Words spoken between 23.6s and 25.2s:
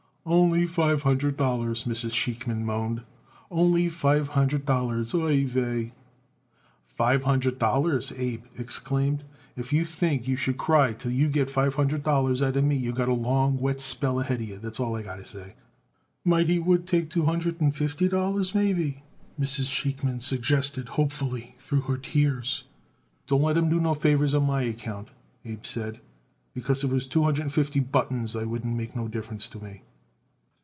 do no favors on my account,"